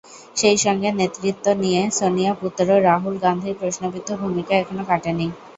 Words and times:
সেই 0.35 0.57
সঙ্গে 0.57 0.89
নেতৃত্ব 0.93 1.45
নিয়ে 1.61 1.81
সোনিয়াপুত্র 1.97 2.59
রাহুল 2.87 3.15
গান্ধীর 3.23 3.55
প্রশ্নবিদ্ধ 3.61 4.09
ভূমিকা 4.21 4.53
এখনো 4.57 4.83
কাটেনি। 4.89 5.27